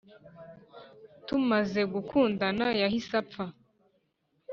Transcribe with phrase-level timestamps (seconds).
[1.25, 3.45] tumaze gukundana yahise apfa